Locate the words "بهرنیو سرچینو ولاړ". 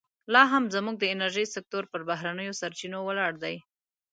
2.09-3.33